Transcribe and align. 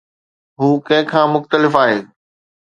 هو 0.59 0.67
ڪنهن 0.87 1.05
کان 1.11 1.27
مختلف 1.35 1.73
آهي 1.83 1.99